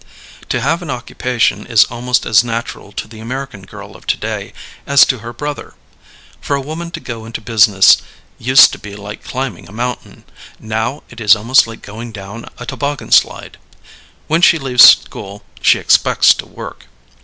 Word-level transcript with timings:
To 0.49 0.59
have 0.61 0.81
an 0.81 0.89
occupation 0.89 1.67
is 1.67 1.83
almost 1.83 2.25
as 2.25 2.43
natural 2.43 2.91
to 2.93 3.07
the 3.07 3.19
American 3.19 3.67
girl 3.67 3.95
of 3.95 4.07
to 4.07 4.17
day 4.17 4.51
as 4.87 5.05
to 5.05 5.19
her 5.19 5.31
brother. 5.31 5.75
For 6.41 6.55
a 6.55 6.59
woman 6.59 6.89
to 6.89 6.99
go 6.99 7.23
into 7.23 7.39
business 7.39 8.01
used 8.39 8.71
to 8.71 8.79
be 8.79 8.95
like 8.95 9.23
climbing 9.23 9.69
a 9.69 9.71
mountain; 9.71 10.23
now 10.59 11.03
it 11.11 11.21
is 11.21 11.35
almost 11.35 11.67
like 11.67 11.83
going 11.83 12.11
down 12.11 12.47
a 12.57 12.65
toboggan 12.65 13.11
slide. 13.11 13.57
When 14.25 14.41
she 14.41 14.57
leaves 14.57 14.83
school 14.89 15.43
she 15.61 15.77
expects 15.77 16.33
to 16.33 16.47
work. 16.47 16.85